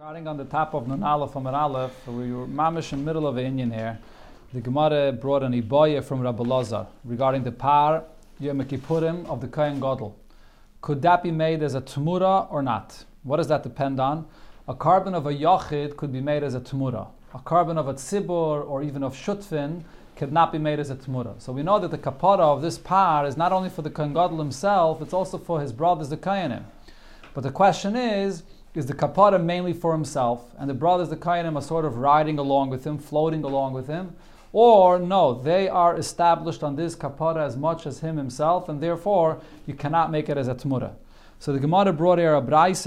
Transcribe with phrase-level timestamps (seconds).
[0.00, 3.26] Starting on the top of Nun Aleph Amar Aleph, we were mamish in the middle
[3.26, 3.98] of the inyan here.
[4.52, 8.04] The Gemara brought an Iboya from Rabbi Lazar regarding the par
[8.38, 10.16] Yom Kippurim of the Kohen Gadol.
[10.82, 13.04] Could that be made as a tumura or not?
[13.24, 14.28] What does that depend on?
[14.68, 17.08] A carbon of a yachid could be made as a tumura.
[17.34, 19.82] A carbon of a tzibur or even of shutfin
[20.14, 21.42] could not be made as a tumura.
[21.42, 24.14] So we know that the kapara of this par is not only for the Kohen
[24.14, 26.62] Gadol himself, it's also for his brothers, the Kohanim.
[27.34, 28.44] But the question is,
[28.74, 32.38] is the kapara mainly for himself, and the brothers, the Kainim, are sort of riding
[32.38, 34.14] along with him, floating along with him,
[34.52, 39.40] or no, they are established on this kapara as much as him himself, and therefore
[39.66, 40.94] you cannot make it as a tmura.
[41.38, 42.86] So the Gemara brought here a braise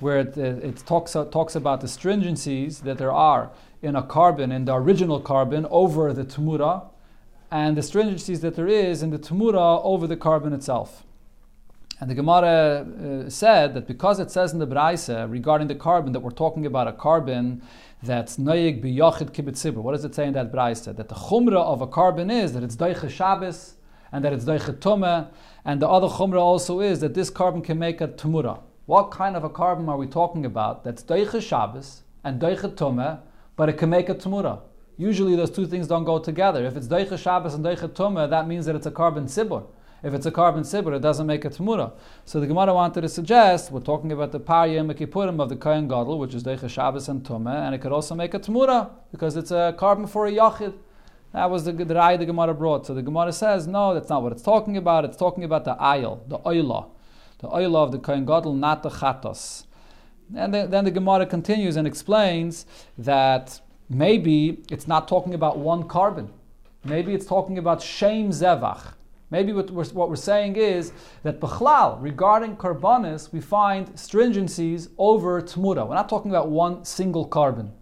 [0.00, 3.50] where it, it, talks, talks about the stringencies that there are
[3.82, 6.86] in a carbon, in the original carbon, over the tmura,
[7.50, 11.04] and the stringencies that there is in the tmura over the carbon itself.
[12.00, 12.86] And the Gemara
[13.26, 16.64] uh, said that because it says in the Braise regarding the carbon that we're talking
[16.64, 17.60] about a carbon
[18.02, 20.80] that's noyig biyachid kibbutz What does it say in that Braise?
[20.86, 23.74] That the chumra of a carbon is that it's doiche Shabbos
[24.12, 25.28] and that it's doiche tumah,
[25.66, 28.60] and the other chumra also is that this carbon can make a tumura.
[28.86, 33.20] What kind of a carbon are we talking about that's doiche Shabbos and doiche tumah,
[33.56, 34.60] but it can make a tumura?
[34.96, 36.64] Usually those two things don't go together.
[36.64, 39.66] If it's doiche Shabbos and doiche tumah, that means that it's a carbon sibur.
[40.02, 41.92] If it's a carbon sibur, it doesn't make a tmura.
[42.24, 45.88] So the Gemara wanted to suggest we're talking about the parya mekipurim of the kohen
[45.88, 49.36] gadol, which is deicha Shabbos and tumah, and it could also make a tmura because
[49.36, 50.74] it's a carbon for a yachid.
[51.32, 52.86] That was the, the the Gemara brought.
[52.86, 55.04] So the Gemara says, no, that's not what it's talking about.
[55.04, 56.88] It's talking about the ayil, the oila,
[57.38, 59.66] the oila of the kohen gadol, not the chatos.
[60.34, 62.64] And then, then the Gemara continues and explains
[62.96, 66.30] that maybe it's not talking about one carbon.
[66.84, 68.94] Maybe it's talking about shem zevach.
[69.30, 70.92] Maybe what we're, what we're saying is
[71.22, 75.86] that Bechlal, regarding carbonis, we find stringencies over Tmura.
[75.88, 77.72] We're not talking about one single carbon.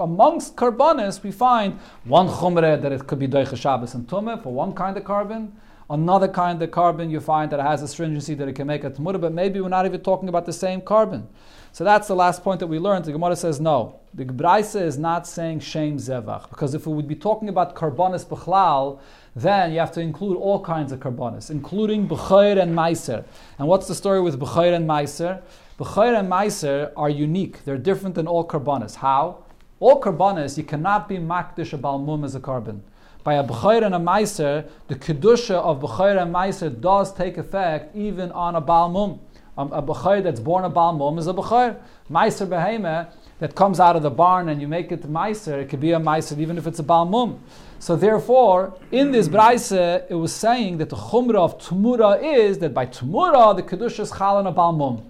[0.00, 4.52] Amongst carbonis, we find one chumre that it could be Doicha Shabbos and Tumah for
[4.52, 5.52] one kind of carbon.
[5.88, 8.90] Another kind of carbon you find that has a stringency that it can make a
[8.90, 11.28] Tmura, but maybe we're not even talking about the same carbon.
[11.70, 13.04] So that's the last point that we learned.
[13.04, 14.00] The Gemara says no.
[14.12, 18.24] The Gebraisa is not saying shame Zevach, because if we would be talking about carbonis
[18.24, 18.98] Bechlal,
[19.36, 23.24] then you have to include all kinds of karbonis, including B'chayr and Meiser.
[23.58, 25.42] And what's the story with B'chayr and Meiser?
[25.78, 27.64] B'chayr and Meiser are unique.
[27.64, 28.96] They're different than all karbonis.
[28.96, 29.44] How?
[29.78, 32.82] All karbonis, you cannot be makdish a balmum as a carbon.
[33.26, 37.96] By a B'chayr and a Meiser, the kedusha of B'chayr and Meiser does take effect
[37.96, 39.18] even on a balmum.
[39.58, 41.76] Um, a B'chayr that's born a balmum is a B'chayr.
[42.08, 43.08] Meiser behemah
[43.40, 45.98] that comes out of the barn and you make it Meiser, it could be a
[45.98, 47.40] Meiser even if it's a balmum.
[47.80, 52.72] So therefore, in this braise, it was saying that the chumrah of tumura is that
[52.72, 55.02] by tumura the kedusha is chal on a balmum,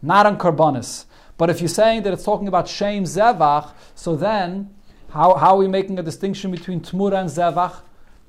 [0.00, 1.06] not on karbonis.
[1.36, 4.70] But if you're saying that it's talking about shem zevach, so then
[5.14, 7.82] how, how are we making a distinction between Tmura and zevach?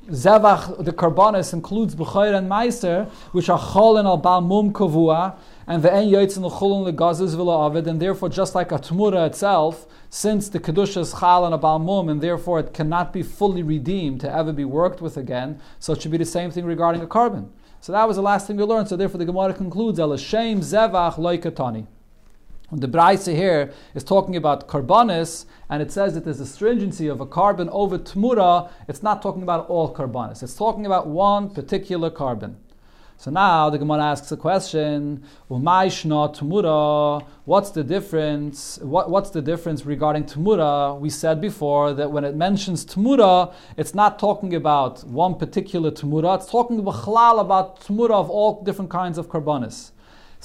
[0.07, 5.35] Zevach, the karbonis, includes b'chayr and meiser, which are chol and al balmum kavua,
[5.65, 8.77] and the en yoytz and the chulun legazes v'la avid, and therefore just like a
[8.77, 13.23] tumura itself, since the kedusha is chal and a balmum, and therefore it cannot be
[13.23, 16.65] fully redeemed to ever be worked with again, so it should be the same thing
[16.65, 17.51] regarding a carbon.
[17.81, 18.89] So that was the last thing we learned.
[18.89, 21.87] So therefore the Gemara concludes, El Shem Zevach Loikatani.
[22.71, 27.21] The Braisa here is talking about carbonis, and it says that there's a stringency of
[27.21, 28.71] a carbon over tmura.
[28.87, 30.41] It's not talking about all carbonis.
[30.41, 32.57] It's talking about one particular carbon.
[33.17, 35.23] So now the Gemara asks a question.
[35.47, 36.01] What's
[37.69, 38.79] the difference?
[38.81, 40.99] What, what's the difference regarding Tumura?
[40.99, 46.35] We said before that when it mentions Tumura, it's not talking about one particular Tumura.
[46.35, 49.91] It's talking about about Tumura of all different kinds of carbonis.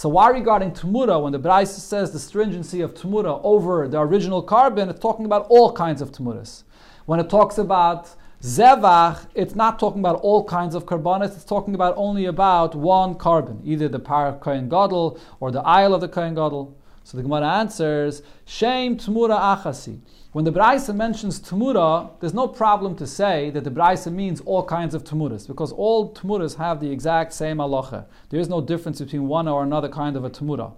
[0.00, 4.40] So why regarding Tumura, when the Braisa says the stringency of Tumura over the original
[4.40, 6.62] carbon, it's talking about all kinds of Tumuras.
[7.04, 8.08] When it talks about
[8.40, 13.14] Zevach, it's not talking about all kinds of carbonates, it's talking about only about one
[13.14, 16.74] carbon, either the par Kohen Gadol or the isle of the Kohen Gadol.
[17.04, 20.00] So the Gemara answers, Shame Tmura Achasi.
[20.32, 24.64] When the Braisa mentions Tmura, there's no problem to say that the Braisa means all
[24.64, 28.06] kinds of Tmuras, because all Tmuras have the exact same halacha.
[28.28, 30.72] There is no difference between one or another kind of a Tmura.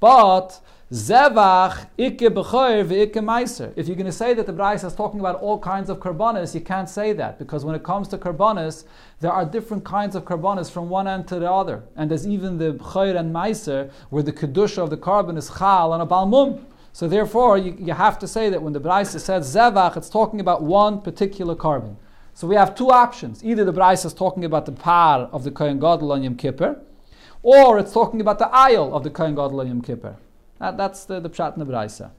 [0.00, 0.60] But
[0.90, 2.30] Zevach, ikke
[3.20, 3.74] meiser.
[3.76, 6.54] If you're going to say that the Braisa is talking about all kinds of karbonis,
[6.54, 8.84] you can't say that because when it comes to karbonis,
[9.20, 12.56] there are different kinds of karbonis from one end to the other, and there's even
[12.56, 16.64] the b'choyer and meiser where the kedusha of the carbon is chal and a balmum.
[16.94, 20.40] So therefore, you, you have to say that when the Braisa says zevach, it's talking
[20.40, 21.98] about one particular carbon.
[22.32, 25.50] So we have two options: either the Braisa is talking about the par of the
[25.50, 26.80] Kohen Gadol on Yom Kippur,
[27.42, 30.16] or it's talking about the aisle of the Kohen Gadol on Yom Kippur.
[30.58, 32.10] That, that's the, the pshat in the Braisa.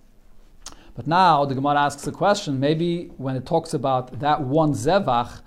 [0.95, 2.59] But now the Gemara asks a question.
[2.59, 5.41] Maybe when it talks about that one zevach,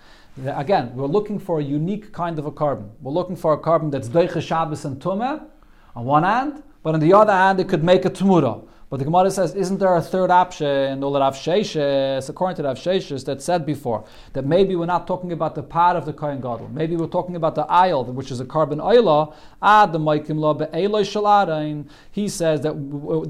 [0.46, 2.90] again, we're looking for a unique kind of a carbon.
[3.00, 5.44] We're looking for a carbon that's doiche Shabbos and tumah
[5.94, 8.66] on one hand, but on the other hand, it could make a tumura.
[8.92, 12.76] But the Gemara says, isn't there a third option the Rav Sheshes, according to Rav
[12.76, 14.04] Sheshes, that said before,
[14.34, 16.68] that maybe we're not talking about the part of the Kohen Gadol.
[16.68, 20.52] Maybe we're talking about the aisle, which is a carbon oila, ad the Maikim Lo
[20.52, 21.88] Be'eloi Shalarain.
[22.10, 22.74] He says that,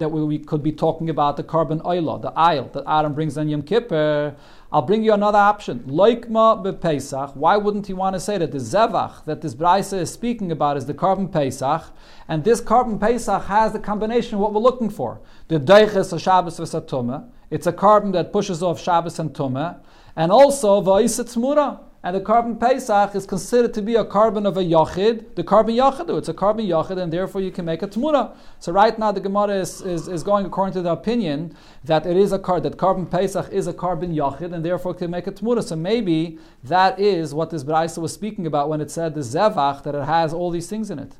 [0.00, 3.48] that we could be talking about the carbon oila, the aisle that Adam brings on
[3.48, 4.34] Yom Kippur.
[4.74, 5.80] I'll bring you another option.
[5.80, 7.36] Loikma bePesach.
[7.36, 10.78] Why wouldn't he want to say that the zevach that this brisa is speaking about
[10.78, 11.82] is the carbon Pesach,
[12.26, 15.20] and this carbon Pesach has the combination of what we're looking for.
[15.48, 17.28] The deiches of Shabbos v'satuma.
[17.50, 19.80] It's a carbon that pushes off Shabbos and Tumah,
[20.16, 21.80] and also v'isat mura.
[22.04, 25.76] And the carbon Pesach is considered to be a carbon of a Yachid, the carbon
[25.76, 26.18] Yachidu.
[26.18, 28.34] It's a carbon Yachid, and therefore you can make a Tmura.
[28.58, 32.16] So right now the Gemara is, is, is, going according to the opinion that it
[32.16, 35.32] is a card that carbon Pesach is a carbon Yachid, and therefore can make a
[35.32, 35.62] Tmura.
[35.62, 39.84] So maybe that is what this Braisa was speaking about when it said the Zevach,
[39.84, 41.12] that it has all these things in it.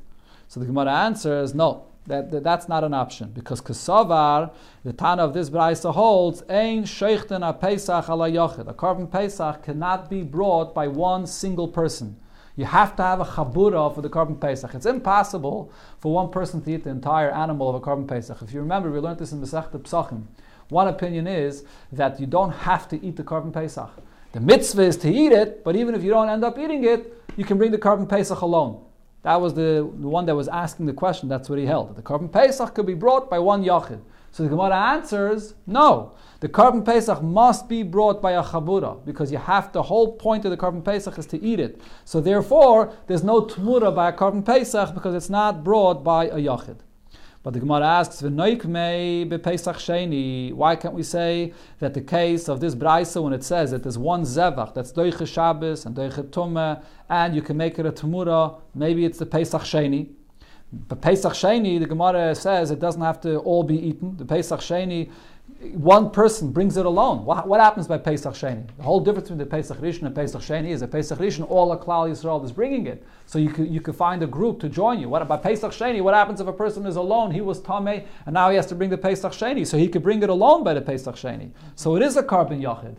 [0.49, 4.51] So the Gemara answers, no, that, that, that's not an option because Kesavar,
[4.83, 8.67] the Tana of this Braisa holds, Ein Sheichten a Pesach ala Yochid.
[8.67, 12.17] A carbon Pesach cannot be brought by one single person.
[12.55, 14.75] You have to have a chabura for the carbon Pesach.
[14.75, 18.41] It's impossible for one person to eat the entire animal of a carbon Pesach.
[18.41, 20.25] If you remember, we learned this in Masechta Psachim.
[20.69, 23.89] One opinion is that you don't have to eat the carbon Pesach.
[24.33, 27.17] The mitzvah is to eat it, but even if you don't end up eating it,
[27.37, 28.83] you can bring the carbon Pesach alone.
[29.23, 31.29] That was the, the one that was asking the question.
[31.29, 31.95] That's what he held.
[31.95, 34.01] The carbon Pesach could be brought by one Yachid.
[34.31, 36.13] So the Gemara answers, no.
[36.39, 40.43] The carbon Pesach must be brought by a Chabura because you have the whole point
[40.43, 41.79] of the carbon Pesach is to eat it.
[42.03, 46.37] So therefore, there's no Tmura by a carbon Pesach because it's not brought by a
[46.37, 46.77] Yachid.
[47.43, 50.53] But the Gemara asks, sheni.
[50.53, 53.97] Why can't we say that the case of this brisa when it says that there's
[53.97, 58.61] one zevach that's doiche Shabbos and doiche Tumah, and you can make it a Tumura,
[58.73, 60.11] maybe it's the Pesach Sheni.
[60.71, 64.15] But Pesach Sheni, the Gemara says it doesn't have to all be eaten.
[64.15, 65.11] The Pesach Sheni
[65.73, 67.25] one person brings it alone.
[67.25, 68.67] What, what, happens by Pesach Sheni?
[68.77, 71.69] The whole difference between the Pesach Rishon and Pesach Sheni is that Pesach Rishon, all
[71.69, 73.03] the Klal Yisrael is bringing it.
[73.25, 75.09] So you could, you could find a group to join you.
[75.09, 77.31] What, by Pesach Sheni, what happens if a person is alone?
[77.31, 79.65] He was Tameh, and now he has to bring the Pesach Sheni.
[79.65, 81.51] So he could bring it alone by the Pesach Sheni.
[81.75, 82.95] So it is a carbon Yachid.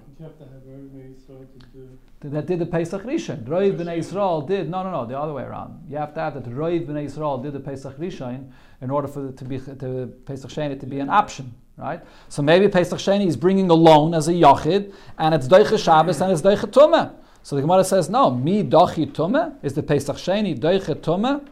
[2.24, 3.44] That did the Pesach Rishon.
[3.44, 5.84] Roiv b'nei Yisrael did, no, no, no, the other way around.
[5.90, 8.50] You have to have that Roiv b'nei Yisrael did the Pesach Rishon
[8.80, 12.00] in order for it to be, to Pesach Sheni to be an option right?
[12.28, 16.20] So maybe Pesach Sheni is bringing a loan as a yachid, and it's doiche Shabbos
[16.20, 17.14] and it's doiche Tumah.
[17.42, 21.46] So the Gemara says, no, mi dochi Tumah is the Pesach Sheni doiche Tumah.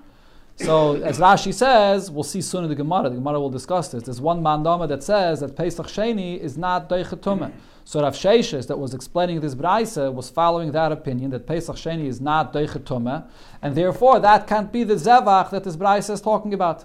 [0.56, 3.08] So as Rashi says, we'll see soon in the Gemara.
[3.08, 4.04] The Gemara will discuss this.
[4.04, 7.52] There's one mandama that says that Pesach Sheni is not doiche Tumah.
[7.84, 12.06] So Rav Sheshes, that was explaining this brayse, was following that opinion that Pesach Sheni
[12.06, 13.28] is not doiche Tumah,
[13.60, 16.84] and therefore that can't be the zevach that this brayse is talking about.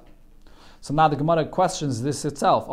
[0.81, 2.67] So now the Gemara questions this itself.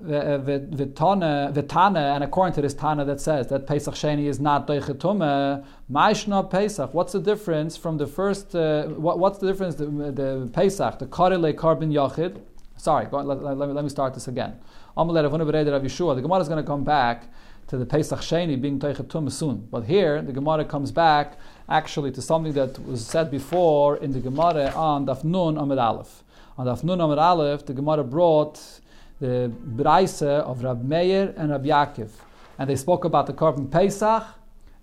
[0.00, 6.48] Vitana, and according to this Tana that says that Pesach Sheni is not Doichetume, Maishna
[6.48, 6.94] Pesach.
[6.94, 8.54] What's the difference from the first?
[8.54, 9.74] Uh, what, what's the difference?
[9.74, 12.40] The, the Pesach, the Karile Carbon Yachid.
[12.76, 14.56] Sorry, go, let, let, let, me, let me start this again.
[14.98, 17.28] The Gemara is going to come back
[17.68, 21.38] to the Pesach Sheni being Doichetume soon, but here the Gemara comes back
[21.68, 26.24] actually to something that was said before in the Gemara on Daf Nun Amid Aleph.
[26.56, 28.60] On Daf Nun Amid Aleph, the Gemara brought
[29.20, 32.10] the Braise of Rab Meir and Rab Yaakov.
[32.58, 34.24] And they spoke about the carbon Pesach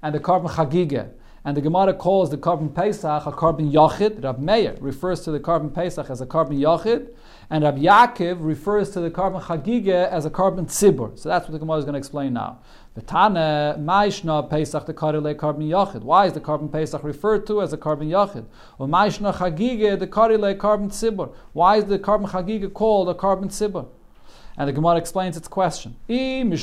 [0.01, 1.09] and the carbon Chagigah.
[1.43, 4.23] And the Gemara calls the carbon Pesach a carbon Yachid.
[4.23, 7.09] Rab Meir refers to the carbon Pesach as a carbon Yachid.
[7.49, 11.17] And Rab Yaakov refers to the carbon Chagigah as a carbon Tzibur.
[11.17, 12.59] So that's what the Gemara is going to explain now.
[12.95, 16.01] The Tana, Maishna Pesach, the Karile carbon Yachid.
[16.01, 18.45] Why is the carbon Pesach referred to as a carbon Yachid?
[18.79, 21.31] Or Maishna Chagige, the Karile carbon Tzibur.
[21.53, 23.85] Why is the carbon Chagige called a carbon Tzibur?
[24.57, 25.97] And the Gemara explains its question.
[26.07, 26.57] If you're going to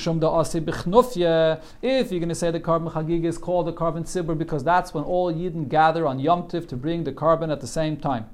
[2.34, 6.06] say the carbon Chagige is called a carbon Tzibur because that's when all Yidden gather
[6.06, 8.30] on Yom Tiv to bring the carbon at the same time.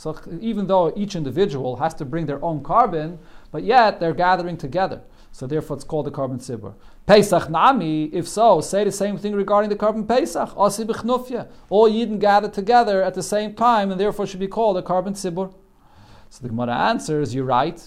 [0.00, 3.18] So even though each individual has to bring their own carbon,
[3.52, 5.02] but yet they're gathering together.
[5.30, 6.72] So therefore it's called the carbon Tzibur.
[7.04, 10.54] Pesach Nami, if so, say the same thing regarding the carbon Pesach.
[10.56, 11.48] Asi b'chnufya.
[11.68, 15.12] All Yidden gather together at the same time and therefore should be called a carbon
[15.12, 15.52] Tzibur.
[16.30, 17.86] So the Gemara answers, you're right.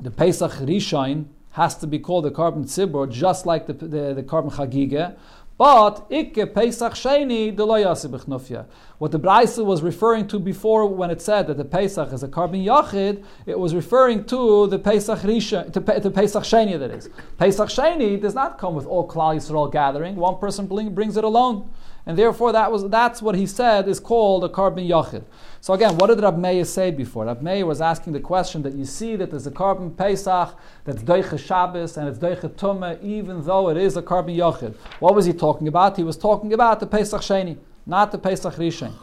[0.00, 4.24] The Pesach Rishon has to be called the carbon Tzibur just like the, the, the
[4.24, 5.16] carbon Chagiga.
[5.60, 8.64] But ikke Pesach Sheni deloyasibichnufya.
[8.96, 12.28] What the Braisa was referring to before when it said that the Pesach is a
[12.28, 17.10] carbon yachid, it was referring to the Pesach Risha, to, to Pesach Sheni that is.
[17.36, 20.16] Pesach Sheni does not come with all Klal Yisrael gathering.
[20.16, 21.68] One person brings it alone.
[22.06, 25.24] And therefore that was, that's what he said is called a carbon yachid.
[25.60, 27.26] So again, what did Rab Meir say before?
[27.26, 31.02] Rab Meir was asking the question that you see that there's a carbon Pesach that's
[31.02, 34.74] Deiche Shabbos and it's Deiche Tumah, even though it is a carbon Yochid.
[35.00, 35.96] What was he talking about?
[35.96, 38.94] He was talking about the Pesach Sheni, not the Pesach Rishon.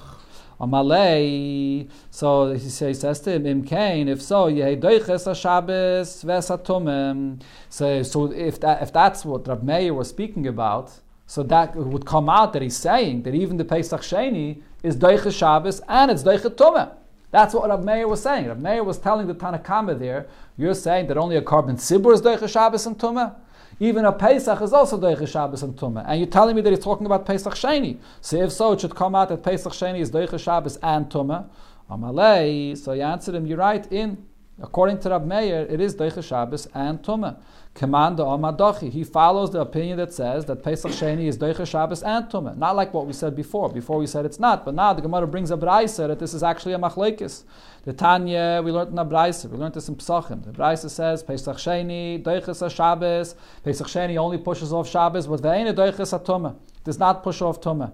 [0.60, 7.40] Amalei, so he says, to him, Im Kain, if so, Yehei Deiches Shabbos Vesatumim.
[7.70, 10.92] So, so if, that, if that's what Rab Meir was speaking about,
[11.28, 15.32] so that would come out that he's saying that even the Pesach Sheni is Deicha
[15.32, 16.94] Shabbos and it's Deicha Tumah.
[17.32, 18.48] That's what Rav Meir was saying.
[18.48, 22.22] Rav Meir was telling the Tanakama there, you're saying that only a carbon Sibur is
[22.22, 23.36] Deicha Shabbos and Tumah?
[23.80, 26.06] Even a Pesach is also Deicha Shabbos and Tumah.
[26.08, 27.98] And you're telling me that he's talking about Pesach Sheni.
[28.22, 31.50] So if so, it should come out that Pesach Sheni is Deicha Shabbos and Tumah.
[31.92, 34.26] Amalei, so you answered him, you're right, in,
[34.62, 37.38] according to Rav Meir, it is Deicha Shabbos and Tumah.
[37.78, 38.92] Command Amadochi.
[38.92, 42.58] He follows the opinion that says that Pesach Sheni is Doicha Shabbos and Tumah.
[42.58, 43.70] Not like what we said before.
[43.70, 46.42] Before we said it's not, but now the Gemara brings a Braisa that this is
[46.42, 47.44] actually a Machlekes.
[47.86, 50.44] The Tanya, we learned in a Braisa, we learned this in Pesachim.
[50.44, 53.36] The Braisa says Pesach Sheni, Doichas Shabbos.
[53.64, 56.56] Pesach Sheni only pushes off Shabbos, but Ve'ena Doichas Tumah.
[56.84, 57.94] Does not push off Tumah.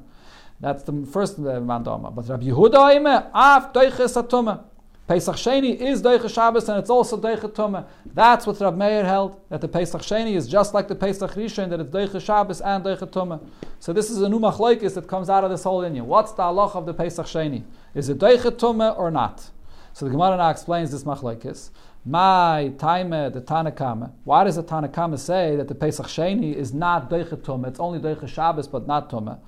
[0.61, 2.15] That's the first uh, Mandama.
[2.15, 4.63] But Rabbi Yehuda Oime, Af Doichas Tumah.
[5.05, 7.85] Pesach Sheni is Deicha Shabbos and it's also Deicha Tumah.
[8.05, 11.69] That's what Rav Meir held, that the Pesach Sheni is just like the Pesach Rishon,
[11.71, 13.45] that it's Deicha Shabbos and Deicha Tumah.
[13.79, 16.05] So this is a new machlokes that comes out of this whole inyan.
[16.05, 17.63] What's the halach of the Pesach Sheni?
[17.93, 19.49] Is it Deicha Tumah or not?
[19.91, 21.69] So the Gemara now explains this machlokes.
[22.05, 24.11] My time the Tanakama.
[24.25, 27.69] Why does the Tanakama say that the Pesach Sheni is not Deicha Tumah?
[27.69, 29.39] It's only Deicha Shabbos but not Tumah.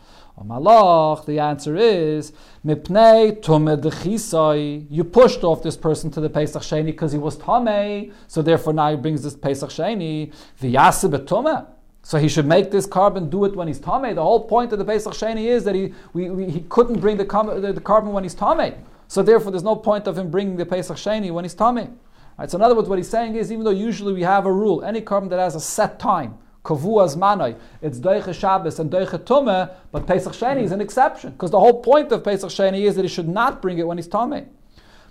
[0.42, 2.32] Malach, the answer is
[2.66, 8.14] Mipnei Tumed You pushed off this person to the Pesach Sheni because he was Tamei,
[8.28, 10.32] so therefore now he brings this Pesach Sheni.
[10.62, 11.68] V'yasib
[12.04, 14.16] So he should make this carbon do it when he's Tamei.
[14.16, 17.18] The whole point of the Pesach Sheni is that he, we, we, he couldn't bring
[17.18, 17.26] the,
[17.62, 18.78] the, the carbon when he's Tamei.
[19.10, 21.92] So therefore there's no point of him bringing the Pesach Sheni when he's Tamei.
[22.38, 24.52] Right, so in other words, what he's saying is, even though usually we have a
[24.52, 27.58] rule, any carbon that has a set time, Kavua's manai.
[27.82, 31.82] It's Deiche Shabbos and Deiche Tumeh, but Pesach Sheni is an exception because the whole
[31.82, 34.48] point of Pesach Sheni is that he should not bring it when he's Tameh.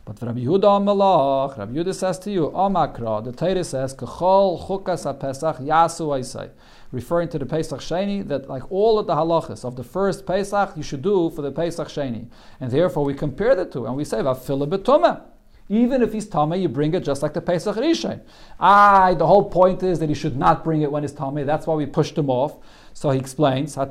[0.05, 5.19] But Rabbi Yehuda Malach, Rabbi Yehuda says to you, Omakra, the Torah says, Kechol Chukas
[5.19, 6.51] Pesach Yasu Aisai,
[6.93, 10.77] referring to the Pesach Sheni, that like all of the halachas of the first Pesach,
[10.77, 12.27] you should do for the Pesach Sheni.
[12.61, 15.23] And therefore we compare the two, and we say, Vafila Betumah.
[15.69, 18.21] Even if he's Tame, you bring it just like the Pesach Rishon.
[18.61, 21.47] Ah, the whole point is that he should not bring it when he's Tame.
[21.47, 22.57] That's why we pushed him off.
[22.93, 23.87] So he explains, The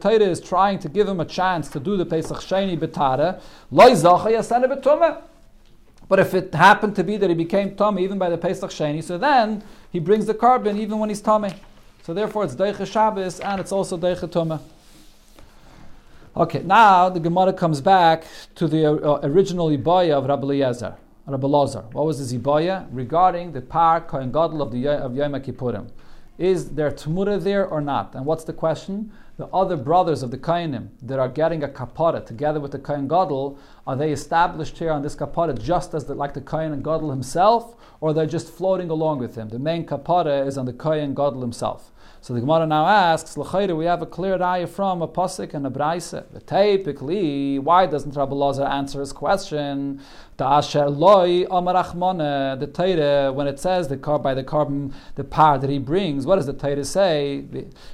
[0.00, 3.40] Torah is trying to give him a chance to do the Pesach Sheni Betara.
[6.08, 9.04] But if it happened to be that he became Tame even by the Pesach Sheni,
[9.04, 11.52] so then he brings the carbon even when he's Tame.
[12.02, 14.60] So therefore it's Deicha Shabbos and it's also Deicha Tumah.
[16.34, 18.24] Okay, now the Gemara comes back
[18.54, 20.96] to the uh, original Ibaya of Rabbi Eliezer,
[21.26, 21.84] Rabbi Lazar.
[21.92, 22.86] What was his Ibaya?
[22.90, 25.90] Regarding the Par Kohen Gadol of, the, of Yom Kippurim.
[26.38, 28.14] Is there Tmura there or not?
[28.14, 29.12] And what's the question?
[29.36, 33.08] The other brothers of the Kohenim that are getting a kapara together with the Kohen
[33.08, 37.10] Gadol, are they established here on this kapara just as the, like the Kohen Gadol
[37.10, 39.50] himself, or they're just floating along with him?
[39.50, 41.92] The main kapara is on the Kohen Gadol himself.
[42.22, 45.66] So the Gemara now asks, L'chayre, we have a clear raya from a pasuk and
[45.66, 46.24] a brayse.
[46.46, 50.00] Typically, why doesn't Rabbi Lazar answer his question?
[50.36, 50.44] The
[52.72, 56.36] Torah, when it says the car by the carbon, the par that he brings, what
[56.36, 57.44] does the Torah say?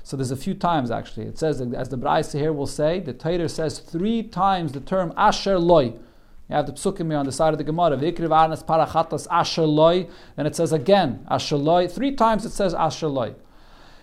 [0.03, 1.25] So there's a few times actually.
[1.25, 5.15] It says, as the brayse here will say, the Torah says three times the term
[5.17, 5.85] asher loy.
[5.85, 7.97] You have the psukim here on the side of the Gemara.
[7.97, 10.07] Vikriv arnas parachatas asher loy.
[10.37, 11.89] Then it says again asher loy.
[11.89, 13.35] Three times it says asher loy.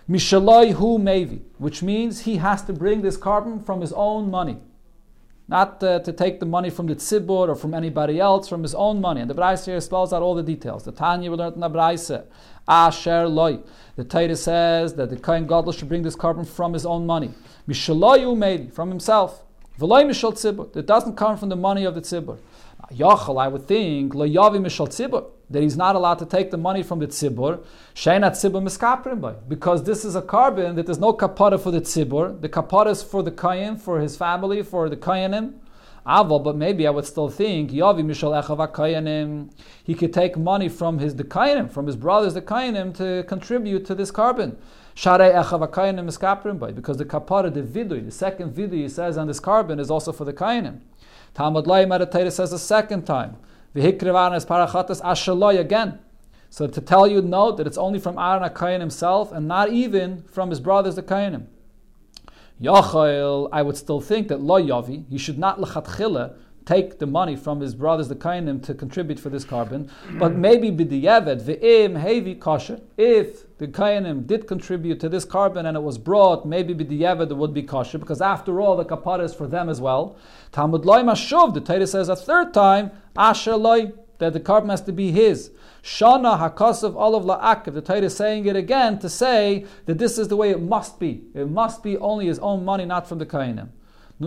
[0.10, 4.58] Mishaloi hu mevi, which means he has to bring this carbon from his own money.
[5.48, 8.74] Not uh, to take the money from the tzibur or from anybody else, from his
[8.74, 9.22] own money.
[9.22, 10.84] And the Braise here spells out all the details.
[10.84, 12.12] The Tanya we learned in the Braise.
[12.68, 13.60] Asher loy.
[13.96, 17.32] The Torah says that the Kohen Gadol should bring this carbon from his own money.
[17.68, 19.44] Mishaloi hu mevi, from himself.
[19.80, 20.76] V'loy mishal tzibur.
[20.76, 22.40] It doesn't come from the money of the tzibur.
[22.92, 27.60] Yachal, I would think, that he's not allowed to take the money from the tzibur,
[29.48, 32.40] because this is a carbon that there's no kapara for the tzibur.
[32.42, 35.54] The kapara is for the kayin, for his family, for the kayanim.
[36.06, 38.32] Aval, but maybe I would still think yavi mishal
[38.72, 39.50] kayanim.
[39.84, 43.86] He could take money from his the kayanim, from his brothers the kayanim, to contribute
[43.86, 44.58] to this carbon.
[44.94, 46.18] Share echav akainim is
[46.60, 49.90] by because the kapara, the vidui, the second vidui he says on this carbon is
[49.90, 50.82] also for the kainim.
[51.36, 53.36] Talmud Lai Meditator says a second time.
[53.76, 56.00] Vihikrivan is parachatas ashaloi again.
[56.50, 60.24] So to tell you, note that it's only from Aaron HaKayin himself and not even
[60.24, 61.48] from his brothers the Kayanim.
[62.62, 67.36] Yachael, I would still think that lo yavi, he should not lechatchila take the money
[67.36, 72.40] from his brothers the kainim to contribute for this carbon, but maybe b'diyevet ve'im hevi
[72.40, 72.82] kosher.
[72.98, 77.38] If the kainim did contribute to this carbon and it was brought, maybe b'diyevet it
[77.38, 80.18] would be kosher because after all the kapara is for them as well.
[80.52, 81.54] Talmud loy mashuv.
[81.54, 85.52] The Torah says a third time asher loy that the carbon has to be his.
[85.84, 87.74] Shana Hakasav Olav La'akiv.
[87.74, 91.00] The Torah is saying it again to say that this is the way it must
[91.00, 91.26] be.
[91.36, 93.70] It must be only his own money, not from the Kainim.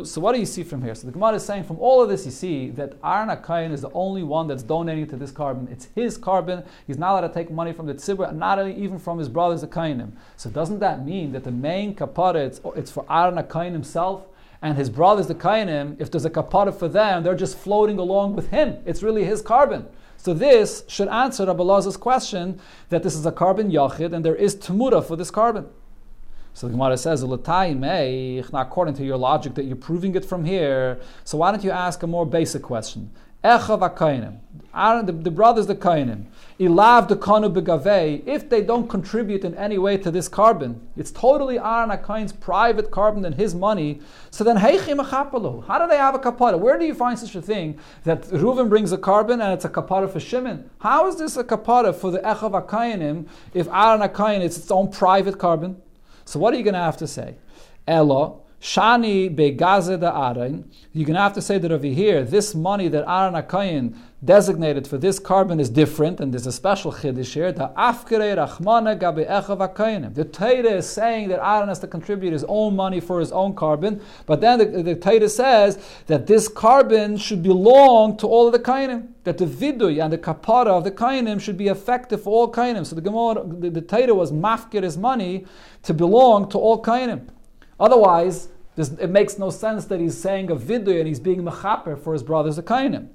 [0.04, 0.94] So what do you see from here?
[0.94, 3.80] So the Gemara is saying from all of this you see that Aaron Akayin is
[3.80, 5.66] the only one that's donating to this carbon.
[5.70, 6.62] It's his carbon.
[6.86, 10.12] He's not allowed to take money from the tzibur, not even from his brothers Akayinim.
[10.36, 14.26] So doesn't that mean that the main kapara it's, it's for Aaron Akayin himself?
[14.60, 18.34] and his brothers, the Kainim, if there's a kapara for them, they're just floating along
[18.34, 18.76] with him.
[18.84, 19.86] It's really his carbon.
[20.16, 24.34] So this should answer Rabbi Lazar's question that this is a carbon yachid and there
[24.34, 25.68] is tamura for this carbon.
[26.54, 31.38] So the Gemara says, according to your logic that you're proving it from here, so
[31.38, 33.10] why don't you ask a more basic question?
[33.44, 34.40] Echav
[34.74, 36.24] Aaron, the, the brothers, the Kainim,
[36.58, 41.10] Ilav the Kanu Begavei, if they don't contribute in any way to this carbon, it's
[41.10, 44.00] totally Aaron Akain's private carbon and his money,
[44.30, 45.66] so then Heichim Achapalu.
[45.66, 46.58] How do they have a kapara?
[46.58, 49.68] Where do you find such a thing that Reuven brings a carbon and it's a
[49.68, 50.68] kapara for Shimon?
[50.80, 54.90] How is this a kapara for the Echav Akainim if Aaron Akain is its own
[54.90, 55.80] private carbon?
[56.28, 57.36] So what are you going to have to say?
[57.86, 60.68] Ella, Shani begaze da Aaron.
[60.92, 64.88] You're going to have to say that over here, this money that Aaron Akayin designated
[64.88, 67.52] for this carbon is different, and there's a special chiddush here.
[67.52, 70.12] The afkere rachmana gabe echav akayinim.
[70.12, 73.54] The Torah is saying that Aaron has to contribute his own money for his own
[73.54, 78.52] carbon, but then the, the Torah says that this carbon should belong to all of
[78.52, 79.10] the kainim.
[79.22, 82.84] That the vidui and the kapara of the kainim should be effective for all kainim.
[82.84, 85.46] So the Gemara, the, the was mafkir his money
[85.84, 87.28] to belong to all kainim.
[87.80, 92.12] Otherwise, it makes no sense that he's saying a vidui and he's being mechaper for
[92.12, 93.08] his brothers the kainim.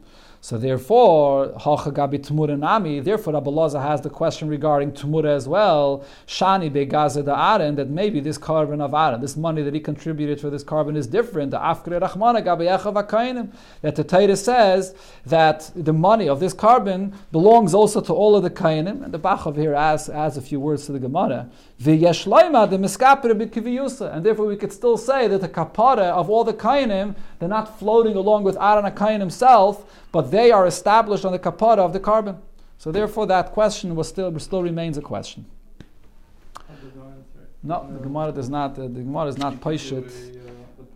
[0.43, 6.03] So therefore, Hachagabi Tmura Nami, therefore Rabbi Loza has the question regarding Tmura as well,
[6.27, 10.41] Shani Begaza da Aaron, that maybe this carbon of Aaron, this money that he contributed
[10.41, 11.51] for this carbon is different.
[11.51, 14.93] The Afkre Rachmana Gabi that the Torah says
[15.25, 19.19] that the money of this carbon belongs also to all of the Kainim, and the
[19.19, 21.49] Bachov here adds, adds a few words to the Gemara.
[21.85, 21.99] And
[24.25, 28.15] therefore we could still say that the kapara of all the kainim, they're not floating
[28.15, 32.37] along with Aaron Kain himself, but they are established on the kapara of the carbon.
[32.77, 35.45] So therefore, that question was still still remains a question.
[37.61, 38.77] No, the Gemara does not.
[38.77, 40.09] Uh, the Gemara is not paishet.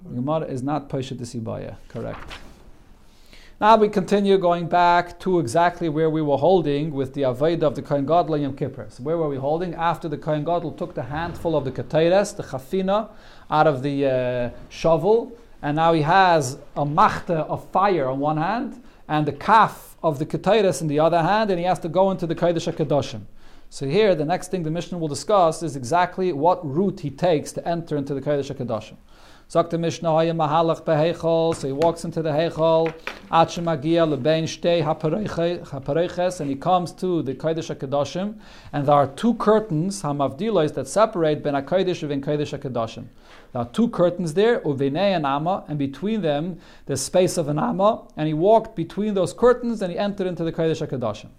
[0.10, 1.76] The Gemara is not paishet the sibaya.
[1.88, 2.20] Correct.
[3.60, 7.74] Now we continue going back to exactly where we were holding with the Aveda of
[7.74, 8.86] the Kohen Gadol Yom Kippur.
[8.90, 9.74] So where were we holding?
[9.74, 13.10] After the Kohen Gadol took the handful of the Keteres, the Chafina,
[13.50, 15.32] out of the uh, shovel,
[15.64, 20.20] and now he has a machta of fire on one hand, and the kaf of
[20.20, 23.22] the Keteres in the other hand, and he has to go into the Kodesh HaKadoshim.
[23.70, 27.52] So here, the next thing the Mishnah will discuss is exactly what route he takes
[27.54, 28.96] to enter into the Kodesh HaKadoshim.
[29.50, 29.78] So he
[31.74, 32.32] walks into the
[35.72, 38.36] hapareiches, and he comes to the Kodesh HaKadoshim,
[38.74, 43.06] and there are two curtains, hamavdilos, that separate ben HaKodesh and Kodesh HaKadoshim.
[43.58, 47.58] There are two curtains there, uvenei and Amma, and between them, the space of an
[47.58, 51.30] Amma, and he walked between those curtains, and he entered into the Kodesh HaKadoshim.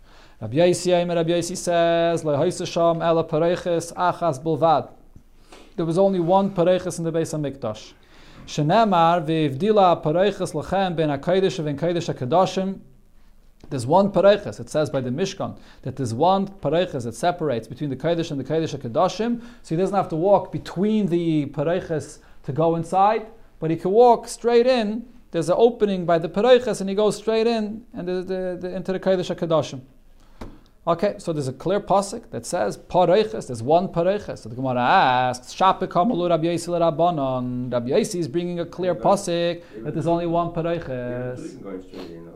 [0.40, 4.90] Rabbi Yossi, Rabbi Yossi says, Lehoise Sham ela pareiches achas bulvad
[5.76, 7.92] there was only one pareiches in the Beis Hamikdash.
[8.48, 12.80] Shenemar v'ivdila pareiches lachem ben hakodesh and kodesh hakadoshim.
[13.70, 14.60] There's one pareiches.
[14.60, 18.40] It says by the Mishkan that there's one pareiches that separates between the kodesh and
[18.40, 19.42] the kodesh hakadoshim.
[19.62, 23.26] So he doesn't have to walk between the pareiches to go inside,
[23.60, 25.06] but he can walk straight in.
[25.30, 28.74] There's an opening by the pareiches, and he goes straight in and the, the, the,
[28.74, 29.82] into the kodesh hakadoshim.
[30.88, 33.48] Okay, so there's a clear pasuk that says pareiches.
[33.48, 34.38] There's one pareiches.
[34.38, 38.94] So the Gemara asks, "Shape kamalu Rabbi Yossi Rabbanon." Rabbi Yossi is bringing a clear
[38.94, 41.62] pasuk that there's only one pareiches.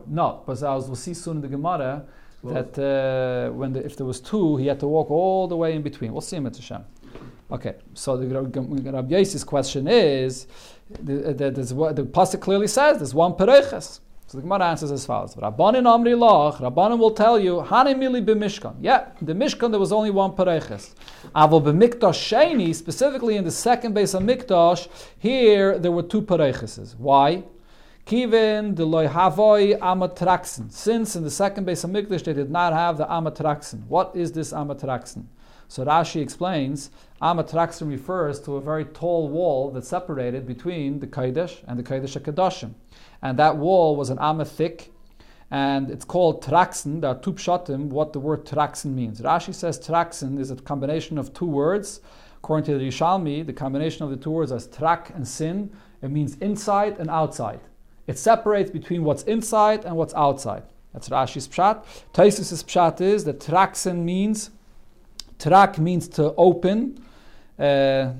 [0.05, 2.05] No, but as we'll see soon in the Gemara
[2.43, 5.73] that uh, when the, if there was two, he had to walk all the way
[5.73, 6.11] in between.
[6.11, 6.83] We'll see him at Hashem.
[7.51, 10.45] Okay, so the Rabbi Yossi's question is,
[11.01, 14.01] the, the, the pasuk clearly says there's one pareiches.
[14.33, 18.25] So the Gemara answers as follows: Rabbanim Amri Lach, Rabbanim will tell you, Hani Mili
[18.25, 18.73] b'Mishkan.
[18.81, 20.95] Yeah, the Mishkan there was only one pareches.
[21.35, 22.17] Avol b'Mikdash
[22.49, 24.87] Sheni, specifically in the second base of Mikdash,
[25.19, 26.95] here there were two parecheses.
[26.97, 27.43] Why?
[28.07, 30.71] Kivin the loy havoi amatraxen.
[30.71, 33.85] Since in the second base of Mikdash they did not have the amatraxen.
[33.85, 35.25] What is this amatraxen?
[35.67, 41.63] So Rashi explains, amatraxen refers to a very tall wall that separated between the Kodesh
[41.67, 42.73] and the Kodesh HaKadoshim.
[43.21, 44.91] And that wall was an amma thick,
[45.49, 47.01] and it's called traxen.
[47.01, 49.21] There are two pshatim, what the word traxen means.
[49.21, 52.01] Rashi says traxen is a combination of two words.
[52.37, 55.71] According to the Yishalmi, the combination of the two words is trak and sin.
[56.01, 57.61] It means inside and outside.
[58.05, 60.63] It separates between what's inside and what's outside.
[60.91, 61.85] That's Rashi's pshat.
[62.13, 64.49] Taisus' pshat is that traxen means,
[65.39, 67.03] trak means to open,
[67.59, 68.13] uh,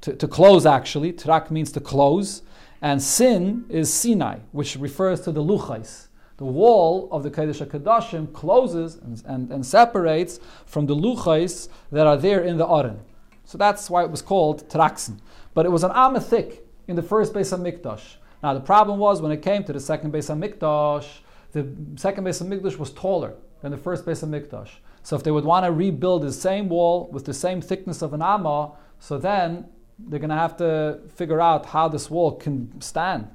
[0.00, 1.12] to, to close actually.
[1.12, 2.42] Trak means to close.
[2.82, 6.08] And sin is Sinai, which refers to the luchais.
[6.36, 12.06] The wall of the Kodesh HaKadoshim closes and, and, and, separates from the luchais that
[12.06, 13.00] are there in the Aron.
[13.46, 15.18] So that's why it was called Traxen.
[15.54, 16.58] But it was an Amethik
[16.88, 18.16] in the first base of Mikdash.
[18.42, 21.06] Now the problem was when it came to the second base of Mikdash,
[21.52, 24.68] the second base of Mikdash was taller than the first base of Mikdash.
[25.06, 28.12] So if they would want to rebuild the same wall with the same thickness of
[28.12, 29.66] an Amma, so then
[30.00, 33.28] they're going to have to figure out how this wall can stand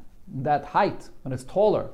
[0.44, 1.90] that height when it's taller.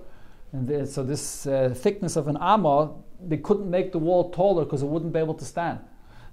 [0.51, 2.91] And so this uh, thickness of an amma,
[3.23, 5.77] they couldn't make the wall taller because it wouldn't be able to stand.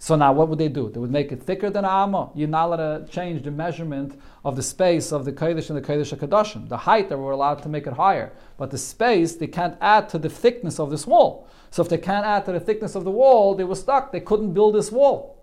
[0.04, 0.90] So now what would they do?
[0.90, 2.28] They would make it thicker than an amma.
[2.34, 5.80] You're not allowed to change the measurement of the space of the Kodesh and the
[5.80, 6.68] Kodesh HaKadoshim.
[6.68, 8.30] The height, they were allowed to make it higher.
[8.58, 11.48] But the space, they can't add to the thickness of this wall.
[11.70, 14.12] So if they can't add to the thickness of the wall, they were stuck.
[14.12, 15.42] They couldn't build this wall.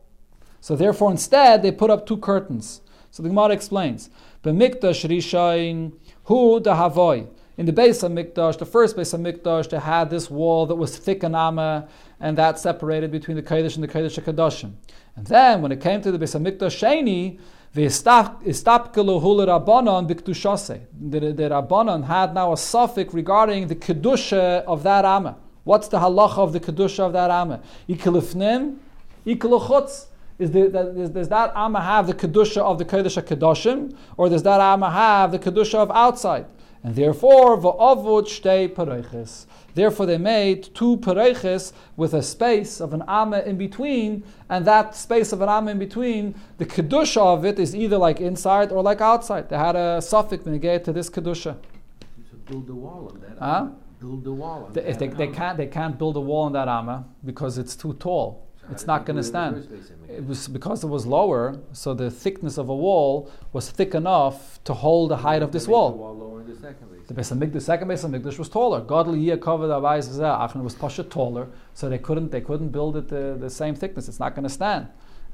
[0.59, 2.81] So therefore, instead, they put up two curtains.
[3.09, 4.11] So the Gemara explains,
[4.43, 5.93] "B'mikdash rishayin
[6.25, 7.29] hu dahavoy."
[7.61, 10.73] In the base of Mikdash, the first base of Mikdash, they had this wall that
[10.73, 11.87] was thick and amma,
[12.19, 14.71] and that separated between the Kodesh and the Kodesh HaKadoshim.
[15.15, 17.39] And then, when it came to the base of Mikdash Sheni,
[17.75, 17.83] the
[21.19, 25.37] the Rabbanon had now a suffix regarding the Kedusha of that Amma.
[25.63, 27.61] What's the halacha of the Kedusha of that Amma?
[27.87, 28.77] Ikelifnim,
[29.27, 30.07] Ikelachutz.
[30.39, 34.41] Is the, that, does that Amma have the Kedusha of the Kodesh HaKadoshim, or does
[34.41, 36.47] that Amma have the Kedusha of outside?
[36.83, 39.45] And therefore, va'avud shtei pareiches.
[39.73, 44.95] Therefore, they made two pareiches with a space of an amma in between, and that
[44.95, 48.81] space of an amma in between, the kedusha of it is either like inside or
[48.81, 49.49] like outside.
[49.49, 51.55] They had a suffix when they get to this kedusha.
[52.31, 53.37] To build the wall on that.
[53.39, 53.69] Huh?
[53.99, 54.65] Build the wall.
[54.65, 57.57] On they, that they, they can't they can't build a wall on that amma because
[57.57, 58.47] it's too tall.
[58.71, 59.67] It's not going to stand.
[60.07, 64.63] It was because it was lower, so the thickness of a wall was thick enough
[64.63, 66.30] to hold the height of this wall.
[66.61, 67.07] The wall lower second base.
[67.07, 68.81] The base of the second base of Mikdash was taller.
[68.81, 73.37] Godly year covered Achna was pasha taller, so they couldn't they couldn't build it the,
[73.39, 74.07] the same thickness.
[74.07, 74.87] It's not going to stand.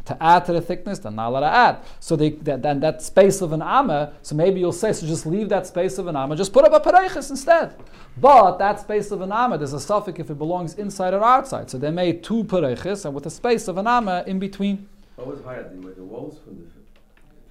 [0.06, 1.80] To add to the thickness, then not allowed to add.
[2.00, 5.26] So they, that, then that space of an amma, so maybe you'll say, so just
[5.26, 7.76] leave that space of an amma, just put up a pareiches instead.
[8.16, 11.70] But that space of an amma, there's a suffix if it belongs inside or outside.
[11.70, 14.88] So they made two pareiches and with a space of an amma in between.
[15.18, 15.64] What was higher?
[15.64, 16.70] The, the walls from the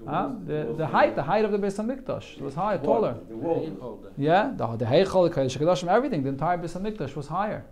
[0.06, 0.30] Huh?
[0.46, 3.16] The, the height, the height of the Beis Hamikdash was higher, taller.
[3.28, 4.04] The wall.
[4.16, 6.22] Yeah, the the Heichal, the Kodesh Hakadoshim, everything.
[6.22, 7.64] The entire Beis Hamikdash was higher.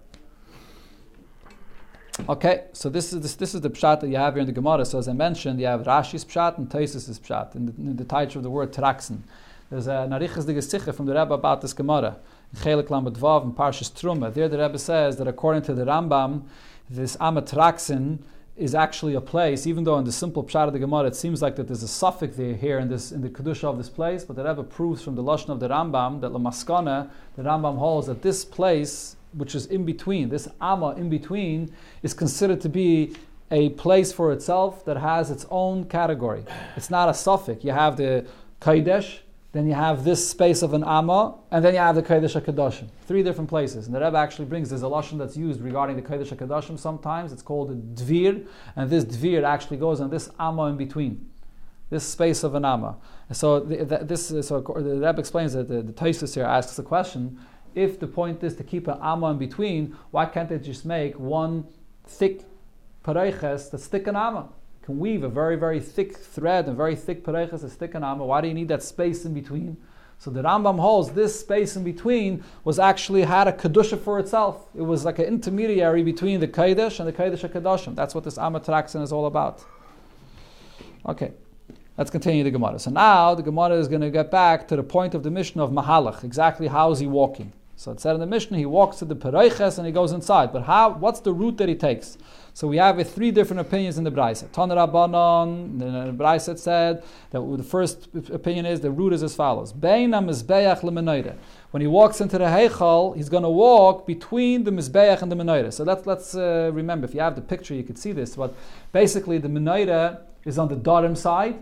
[2.28, 4.52] Okay, so this is this, this is the pshat that you have here in the
[4.52, 4.84] Gemara.
[4.84, 8.04] So as I mentioned, you have Rashi's pshat and Taisus' pshat in the, in the
[8.04, 9.22] title of the word Traxen.
[9.70, 12.16] There's a Narichas de Gesiche from the Rebbe about this Gemara.
[12.56, 14.32] Chelik Lamed and Parshas Truma.
[14.32, 16.44] There the Rebbe says that according to the Rambam,
[16.88, 18.18] this Amatraxin
[18.56, 21.42] is actually a place, even though in the simple pshat of the Gemara it seems
[21.42, 24.24] like that there's a suffix there here in this in the kedusha of this place,
[24.24, 28.06] but the Rebbe proves from the lashon of the Rambam that Lamaskana, the Rambam holds
[28.06, 31.72] that this place, which is in between, this amma in between,
[32.04, 33.16] is considered to be
[33.50, 36.44] a place for itself that has its own category.
[36.76, 37.64] It's not a suffix.
[37.64, 38.24] You have the
[38.60, 39.18] kaidesh,
[39.54, 42.88] then you have this space of an Amma, and then you have the Kodesh HaKadoshim.
[43.06, 43.86] Three different places.
[43.86, 47.32] And the Rebbe actually brings, there's a lashon that's used regarding the Kodesh HaKadoshim sometimes.
[47.32, 51.30] It's called a Dvir, and this Dvir actually goes on this Amma in between.
[51.88, 52.96] This space of an Amma.
[53.30, 56.74] So the, the, this, uh, so the Rebbe explains that the, the Taisus here asks
[56.74, 57.38] the question,
[57.76, 61.16] if the point is to keep an Amma in between, why can't they just make
[61.16, 61.64] one
[62.04, 62.42] thick
[63.04, 64.48] pareiches that's thick an Amma?
[64.84, 68.26] Can weave a very, very thick thread and very thick pareches, a thick anama.
[68.26, 69.78] Why do you need that space in between?
[70.18, 74.68] So the Rambam holds this space in between was actually had a kedusha for itself.
[74.76, 77.94] It was like an intermediary between the kodesh and the kodesh HaKadoshim.
[77.94, 79.64] That's what this Amatraxin is all about.
[81.06, 81.32] Okay.
[81.96, 82.78] Let's continue the Gemara.
[82.78, 85.60] So now the Gemara is going to get back to the point of the mission
[85.60, 86.24] of Mahalach.
[86.24, 87.52] Exactly how is he walking?
[87.76, 90.52] So it said in the Mishnah, he walks to the Pereiches and he goes inside.
[90.52, 90.90] But how?
[90.90, 92.16] What's the route that he takes?
[92.56, 94.46] So we have three different opinions in the Braisa.
[94.48, 99.74] Taner Rabbanon, the Braisa said that the first opinion is the route is as follows.
[99.74, 100.12] When
[101.80, 105.72] he walks into the Heichal, he's going to walk between the mizbeach and the menaira.
[105.72, 107.06] So let's let's uh, remember.
[107.06, 108.36] If you have the picture, you could see this.
[108.36, 108.54] But
[108.92, 111.56] basically, the menaira is on the Darim side,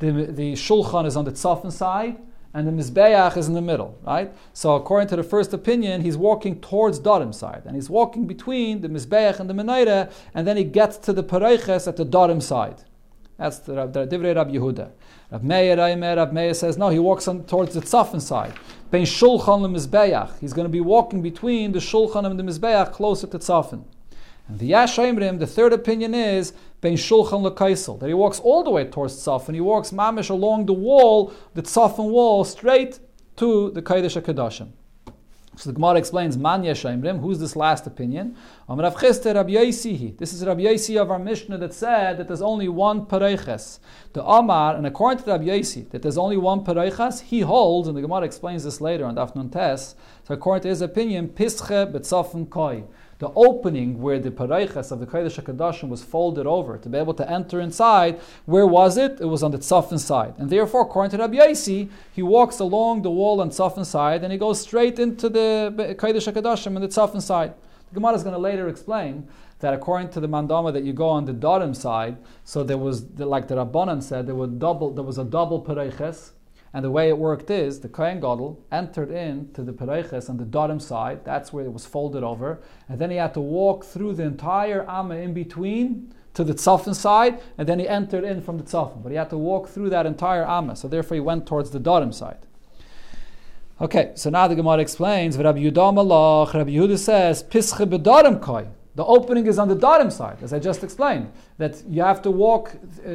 [0.00, 2.18] the the Shulchan is on the Tzafin side,
[2.56, 4.32] and the Mizbeach is in the middle, right?
[4.54, 8.80] So according to the first opinion, he's walking towards Darim side, and he's walking between
[8.80, 12.40] the Mizbeach and the Menaira, and then he gets to the Pareiches at the Darim
[12.42, 12.84] side.
[13.36, 13.74] That's the,
[14.10, 14.90] Divrei Rab Yehuda.
[15.32, 18.54] Rab Meir, Rab Meir says, no, he walks on, towards the Tzafin side.
[18.90, 20.38] Ben Shulchan and Mizbeach.
[20.40, 23.84] He's going to be walking between the Shulchan and the Mizbeach closer to Tzafin.
[24.48, 28.70] And the Yash the third opinion is Ben Shulchan Lekaisel, that he walks all the
[28.70, 33.00] way towards Tzaf, and he walks mamish along the wall, the Tzafan wall, straight
[33.36, 34.68] to the Kaidish HaKadoshim.
[35.56, 38.36] So the Gemara explains, Man Yeshayimrim, who's this last opinion?
[38.68, 43.78] This is Rabbi Yosi of our Mishnah that said that there's only one Pareiches.
[44.12, 47.96] The Amar, and according to Rabbi Yosi, that there's only one Pareiches, he holds, and
[47.96, 52.50] the Gemara explains this later on Dafnun Tes, so according to his opinion, Pische Betzafin
[52.50, 52.84] Koi
[53.18, 57.14] the opening where the pareiches of the Kodesh HaKadoshim was folded over to be able
[57.14, 59.20] to enter inside, where was it?
[59.20, 60.34] It was on the tzafin side.
[60.38, 64.32] And therefore, according to Rabbi Yaisi, he walks along the wall on tzafin side and
[64.32, 67.54] he goes straight into the Kodesh HaKadoshim on the tzafin side.
[67.88, 69.28] The Gemara is going to later explain
[69.60, 73.04] that according to the mandama that you go on the darim side, so there was,
[73.18, 76.32] like the Rabbanan said, there, were double, there was a double pareiches,
[76.76, 80.36] and the way it worked is the Kohen Gadol entered in to the Pereiches on
[80.36, 83.82] the Darim side, that's where it was folded over, and then he had to walk
[83.82, 88.42] through the entire Amma in between to the Tzafin side, and then he entered in
[88.42, 89.02] from the Tzafin.
[89.02, 91.80] But he had to walk through that entire Amma, so therefore he went towards the
[91.80, 92.44] Darim side.
[93.80, 98.66] Okay, so now the Gemara explains, Rabbi Yehuda Malach, Rabbi Yehuda says, Pische bedarim koi.
[98.96, 101.30] The opening is on the Darim side, as I just explained.
[101.58, 103.08] That you have to walk uh,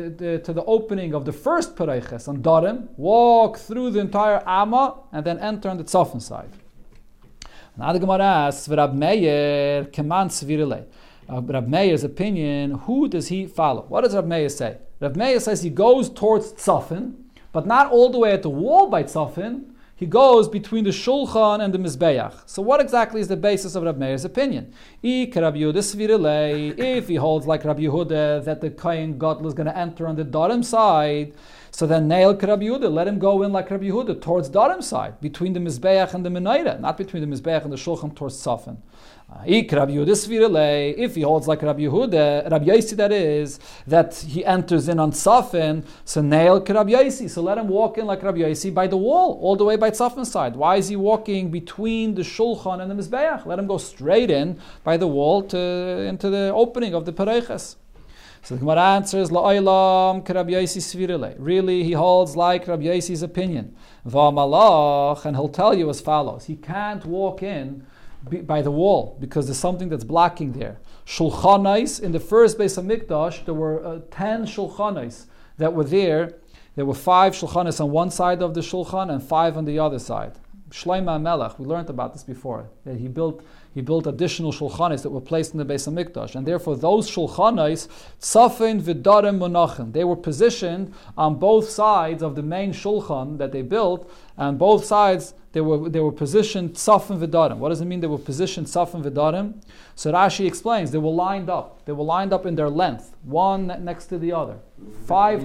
[0.45, 5.25] to the opening of the first Pareiches on Darim, walk through the entire Amma, and
[5.25, 6.51] then enter on the Tzofan side.
[7.75, 10.85] Now the Gemara asks, Rab Meir, Keman Svirile.
[11.27, 13.85] Uh, Rab Meir's opinion, who does he follow?
[13.89, 14.77] What does Rab Meir say?
[14.99, 17.15] Rab Meir says he goes towards Tzofan,
[17.51, 19.70] but not all the way at the wall by Tzofan,
[20.01, 22.33] he goes between the Shulchan and the Mizbeach.
[22.47, 24.73] So, what exactly is the basis of Rabbi Meir's opinion?
[25.03, 25.35] If
[27.07, 30.25] he holds like Rabbi Yehuda that the Kohen Gadol is going to enter on the
[30.25, 31.35] Darim side,
[31.69, 35.21] so then Nail Rabbi Yehuda, let him go in like Rabbi Yehuda towards Darim side,
[35.21, 38.77] between the Mizbeach and the Menaira, not between the Mizbeach and the Shulchan towards Safin.
[39.43, 45.11] If he holds like Rabbi Yehuda, Rabbi Yaisi that is, that he enters in on
[45.13, 47.29] Safin, so nail Rabbi Yaisi.
[47.29, 49.89] So let him walk in like Rabbi Yaisi by the wall, all the way by
[49.91, 50.55] Safin side.
[50.55, 53.45] Why is he walking between the Shulchan and the Mizbeach?
[53.45, 57.77] Let him go straight in by the wall to into the opening of the Pareiches.
[58.43, 63.75] So the Gemara answers, Rabbi Yaisi Really, he holds like Rabbi Yaisi's opinion.
[64.07, 66.45] V'amalach, and he'll tell you as follows.
[66.45, 67.85] He can't walk in
[68.23, 70.79] by the wall because there's something that's blocking there.
[71.05, 75.25] Shulchanais in the first base of Mikdash, there were uh, ten shulchanais
[75.57, 76.35] that were there.
[76.75, 79.99] There were five shulchanais on one side of the shulchan and five on the other
[79.99, 80.33] side.
[80.69, 85.09] Shlomo Melech, we learned about this before, that he built he built additional shulchanis that
[85.09, 87.87] were placed in the base of Mikdash, and therefore those shulchanis,
[88.19, 93.61] tzafin v'darim monachim, they were positioned on both sides of the main shulchan that they
[93.61, 97.57] built, and both sides they were they were positioned tzafin v'darim.
[97.57, 97.99] What does it mean?
[97.99, 99.61] They were positioned tzafin v'darim.
[99.95, 101.85] So Rashi explains they were lined up.
[101.85, 104.57] They were lined up in their length, one next to the other.
[105.05, 105.43] Five.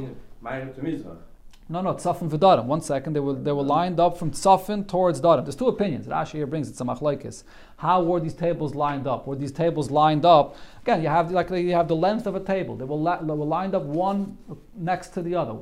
[1.68, 2.66] No, no, Tzafin v'Darim.
[2.66, 5.44] One second, they were they were lined up from Tzafin towards Darim.
[5.44, 6.06] There's two opinions.
[6.06, 6.76] Rashi here brings it.
[6.76, 7.42] Samachlaikis.
[7.78, 9.26] How were these tables lined up?
[9.26, 10.54] Were these tables lined up?
[10.82, 12.76] Again, you have like you have the length of a table.
[12.76, 14.38] They were, they were lined up one
[14.76, 15.56] next to the other.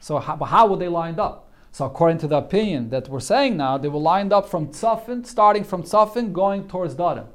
[0.00, 1.51] So how, how were they lined up?
[1.74, 5.24] So according to the opinion that we're saying now, they were lined up from Tzafin,
[5.24, 7.28] starting from Tzafin, going towards Darim.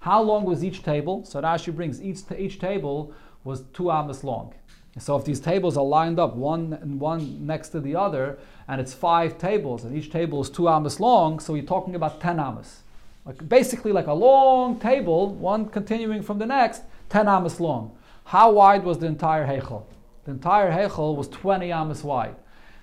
[0.00, 1.24] How long was each table?
[1.24, 4.52] So Rashi brings each each table was two amas long.
[4.98, 8.80] So if these tables are lined up one and one next to the other, and
[8.80, 12.40] it's five tables, and each table is two amas long, so you're talking about ten
[12.40, 12.80] amas.
[13.24, 17.96] Like basically like a long table, one continuing from the next, ten amas long.
[18.24, 19.84] How wide was the entire heichal?
[20.24, 22.34] The entire heichal was 20 amas wide.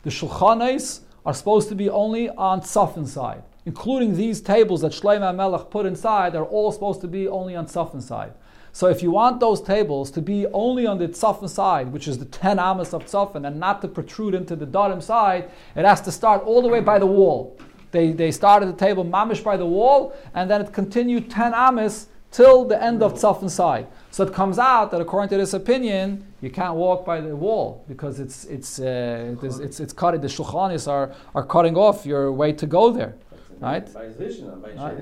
[0.04, 5.36] The shulchanes are supposed to be only on Safin side, including these tables that Shlomo
[5.36, 6.34] Melech put inside.
[6.34, 8.34] They're all supposed to be only on Safin side.
[8.74, 12.18] So if you want those tables to be only on the tzafin side, which is
[12.18, 16.00] the 10 amas of tzafin, and not to protrude into the darim side, it has
[16.02, 17.58] to start all the way by the wall.
[17.92, 22.08] They, they started the table mamish by the wall, and then it continued 10 amas
[22.32, 23.88] till the end of tzafin side.
[24.10, 27.84] So it comes out that according to this opinion, you can't walk by the wall
[27.88, 30.22] because it's it's uh, it's, it's it's cutting.
[30.22, 33.16] The shulchanis are are cutting off your way to go there.
[33.62, 33.94] Right?
[33.94, 34.98] By Zishna, by Right.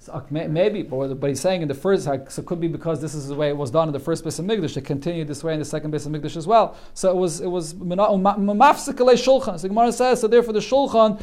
[0.00, 3.14] So, maybe, but, but he's saying in the first, so it could be because this
[3.14, 4.76] is the way it was done in the first base of Migdash.
[4.76, 6.76] It continued this way in the second base of Migdash as well.
[6.94, 9.56] So it was, it was mina- um, ma- ma- mafsikalei shulchan.
[9.56, 11.22] So the Gemara says, so therefore the shulchan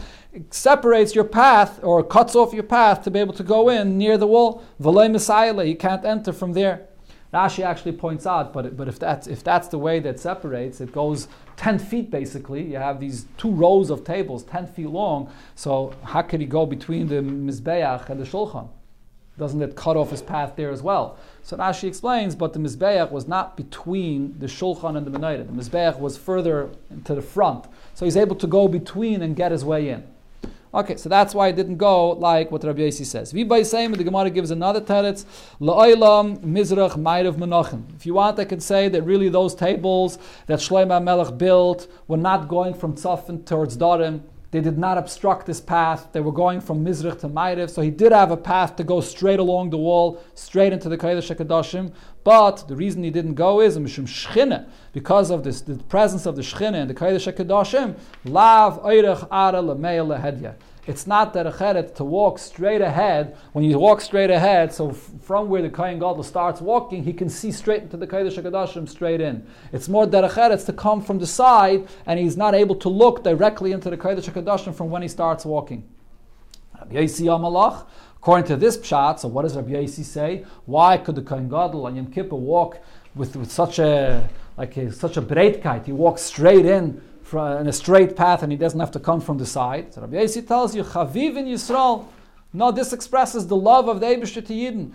[0.52, 4.18] separates your path or cuts off your path to be able to go in near
[4.18, 4.64] the wall.
[4.82, 6.89] Misayele, you can't enter from there.
[7.34, 10.92] Rashi actually points out, but, but if, that's, if that's the way that separates, it
[10.92, 12.64] goes 10 feet basically.
[12.64, 15.32] You have these two rows of tables, 10 feet long.
[15.56, 18.68] So how could he go between the Mizbeach and the Shulchan?
[19.38, 21.18] Doesn't it cut off his path there as well?
[21.44, 25.48] So Rashi explains, but the Mizbeach was not between the Shulchan and the Menorah.
[25.48, 26.70] The Mizbeach was further
[27.06, 27.66] to the front.
[27.94, 30.04] So he's able to go between and get his way in.
[30.72, 33.34] Okay, so that's why it didn't go like what Rabbi Yossi says.
[33.34, 35.26] Vibay same, the Gemara gives another teretz.
[35.60, 37.84] La'olam mizrach ma'irav menachem.
[37.96, 42.18] If you want, I can say that really those tables that Shlomo Melech built were
[42.18, 44.22] not going from Tzafin towards Darim.
[44.52, 46.08] They did not obstruct this path.
[46.12, 47.70] They were going from Mizrach to Ma'irav.
[47.70, 50.98] So he did have a path to go straight along the wall, straight into the
[50.98, 51.94] Kodesh HaKadoshim.
[52.24, 56.36] But the reason he didn't go is Mishum Shchina, because of this, the presence of
[56.36, 57.96] the Shchina in the Kodesh HaKadoshim.
[58.26, 60.56] Lav Eirach Ara Lehedya.
[60.90, 63.38] It's not that a to walk straight ahead.
[63.54, 67.14] When you walk straight ahead, so f- from where the Kohen Gadol starts walking, he
[67.14, 69.46] can see straight into the Kodesh HaKadoshim straight in.
[69.72, 73.72] It's more derech to come from the side, and he's not able to look directly
[73.72, 75.88] into the Kodesh HaKadoshim from when he starts walking.
[76.82, 80.44] According to this pshat, so what does Rabbi Yossi say?
[80.66, 82.80] Why could the Kohen Gadol on Yom Kippur walk
[83.14, 85.86] with, with such a like a, such a breitkeit?
[85.86, 87.00] He walks straight in
[87.34, 89.94] in a straight path, and he doesn't have to come from the side.
[89.94, 92.08] So Rabbi Yossi tells you, Chavivin Yisrael.
[92.52, 94.92] No, this expresses the love of the Eibishter to Yidden.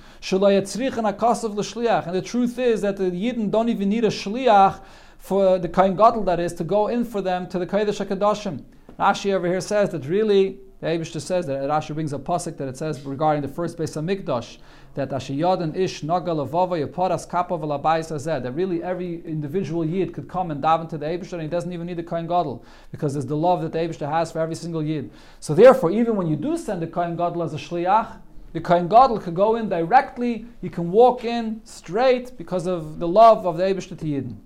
[2.06, 4.80] And the truth is that the Yidden don't even need a shliach
[5.18, 8.64] for the Kohen Gadol, that is, to go in for them to the Kodesh HaKadoshim.
[8.98, 12.68] Rashi over here says that really, the Eibishter says that, Rashi brings a pasuk that
[12.68, 14.58] it says regarding the first Beis HaMikdash,
[14.92, 20.28] that Asher Yadin Ish Naga Levava Yaparas V'Labayis Hazeh, that really every individual Yid could
[20.28, 23.14] come and daven to the Eibishter and he doesn't even need the Kohen Gadol, because
[23.14, 25.10] there's the love that the Eibishter has for every single Yid.
[25.40, 28.18] So therefore, even when you do send the Kohen Gadol as a Shliach,
[28.52, 33.08] the Kohen Gadol could go in directly, he can walk in straight because of the
[33.08, 34.36] love of the Eibishter to Yidden.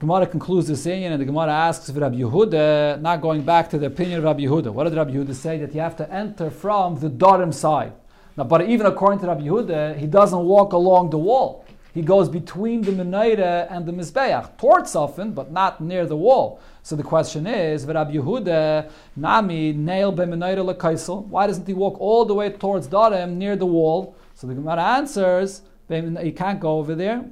[0.00, 3.78] Gemara concludes this inyan, and the Gemara asks if Rabbi Yehuda, not going back to
[3.78, 4.72] the opinion of Rabbi Yehuda.
[4.72, 5.56] What did Rabbi Yehuda say?
[5.58, 7.92] That you have to enter from the Darim side.
[8.36, 11.64] Now, but even according to Rabbi Yehuda, he doesn't walk along the wall.
[11.94, 16.60] He goes between the Menorah and the Mizbeach, towards Safin, but not near the wall.
[16.82, 21.24] So the question is, Rabbi Yehuda, Nami, nail be Menorah lekaisel.
[21.26, 24.16] Why doesn't he walk all the way towards Darim, near the wall?
[24.34, 27.24] So the Gemara answers, he can't go over there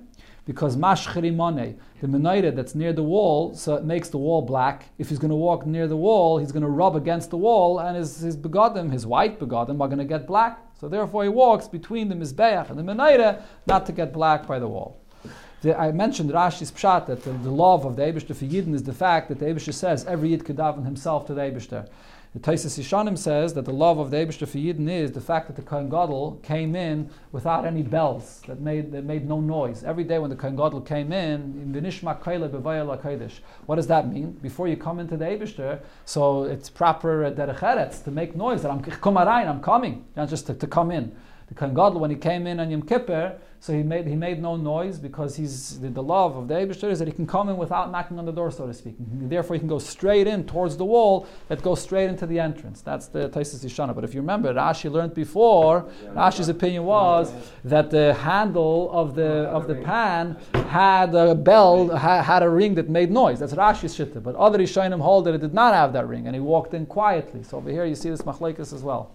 [0.45, 4.89] because mashchri money, the menorah that's near the wall, so it makes the wall black.
[4.99, 7.79] If he's going to walk near the wall, he's going to rub against the wall,
[7.79, 10.59] and his, his his white begodim, are going to get black.
[10.81, 14.59] So therefore, he walks between the mizbeach and the menorah, not to get black by
[14.59, 15.01] the wall.
[15.61, 18.83] The, I mentioned Rashi's pshat that the, the love of the Eibushter for Yidden is
[18.83, 21.89] the fact that the Eibushter says every Yid could daven himself to the Eibushter.
[22.35, 25.49] The Taisus Yishanim says that the love of the Eibushter for Yidden is the fact
[25.49, 29.85] that the Kohen Gadol came in without any bells that made that made no noise.
[29.85, 31.75] Every day when the Kohen Gadol came in.
[33.67, 34.31] What does that mean?
[34.41, 38.63] Before you come into the Eibushter, so it's proper uh, derech eretz to make noise
[38.63, 41.15] that I'm I'm coming, not just to, to come in.
[41.53, 44.41] The Kohen Gadol, when he came in on Yom Kippur, so he made he made
[44.41, 47.51] no noise because he's the, the love of the Eibushter is that he can come
[47.51, 48.95] in without knocking on the door, so to speak.
[48.99, 52.81] Therefore, he can go straight in towards the wall that goes straight into the entrance.
[52.81, 53.95] That's the Taisus Yishana.
[53.95, 55.91] But if you remember, Rashi learned before.
[56.15, 57.35] Rashi's opinion was
[57.65, 60.39] that the handle of the of the pan
[60.71, 63.41] had a bell, had a ring that made noise.
[63.41, 64.23] That's Rashi's shitta.
[64.23, 66.87] But other Rishonim hold that it did not have that ring, and he walked in
[66.87, 67.43] quietly.
[67.43, 69.13] So over here, you see this machlekes as well.